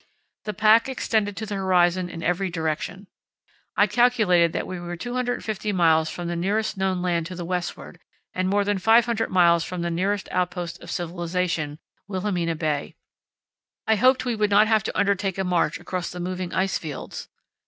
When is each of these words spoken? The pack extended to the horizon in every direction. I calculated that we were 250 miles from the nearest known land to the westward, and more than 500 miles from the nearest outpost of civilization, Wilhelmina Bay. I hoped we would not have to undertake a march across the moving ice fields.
The 0.45 0.53
pack 0.55 0.89
extended 0.89 1.37
to 1.37 1.45
the 1.45 1.53
horizon 1.57 2.09
in 2.09 2.23
every 2.23 2.49
direction. 2.49 3.05
I 3.77 3.85
calculated 3.85 4.51
that 4.51 4.65
we 4.65 4.79
were 4.79 4.97
250 4.97 5.71
miles 5.73 6.09
from 6.09 6.27
the 6.27 6.35
nearest 6.35 6.75
known 6.75 7.03
land 7.03 7.27
to 7.27 7.35
the 7.35 7.45
westward, 7.45 7.99
and 8.33 8.49
more 8.49 8.63
than 8.63 8.79
500 8.79 9.29
miles 9.29 9.63
from 9.63 9.83
the 9.83 9.91
nearest 9.91 10.27
outpost 10.31 10.81
of 10.81 10.89
civilization, 10.89 11.77
Wilhelmina 12.07 12.55
Bay. 12.55 12.95
I 13.85 13.93
hoped 13.93 14.25
we 14.25 14.33
would 14.35 14.49
not 14.49 14.67
have 14.67 14.81
to 14.85 14.97
undertake 14.97 15.37
a 15.37 15.43
march 15.43 15.79
across 15.79 16.09
the 16.09 16.19
moving 16.19 16.51
ice 16.51 16.79
fields. 16.79 17.27